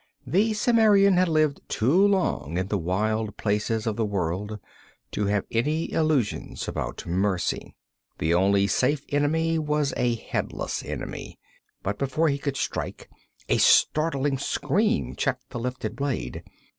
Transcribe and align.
The 0.25 0.55
Cimmerian 0.55 1.13
had 1.17 1.27
lived 1.27 1.61
too 1.69 2.07
long 2.07 2.57
in 2.57 2.69
the 2.69 2.77
wild 2.79 3.37
places 3.37 3.85
of 3.85 3.97
the 3.97 4.03
world 4.03 4.57
to 5.11 5.27
have 5.27 5.45
any 5.51 5.91
illusions 5.93 6.67
about 6.67 7.05
mercy. 7.05 7.75
The 8.17 8.33
only 8.33 8.65
safe 8.65 9.05
enemy 9.09 9.59
was 9.59 9.93
a 9.95 10.15
headless 10.15 10.83
enemy. 10.83 11.37
But 11.83 11.99
before 11.99 12.29
he 12.29 12.39
could 12.39 12.57
strike, 12.57 13.11
a 13.47 13.59
startling 13.59 14.39
scream 14.39 15.15
checked 15.15 15.51
the 15.51 15.59
lifted 15.59 15.97
blade. 15.97 16.41